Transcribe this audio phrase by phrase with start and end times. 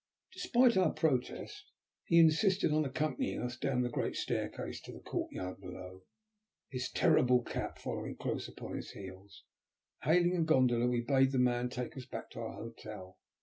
[0.33, 1.63] Despite our protest,
[2.05, 6.01] he insisted on accompanying us down the great staircase to the courtyard below,
[6.71, 9.43] his terrible cat following close upon his heels.
[10.01, 13.19] Hailing a gondola, we bade the man take us back to our hotel.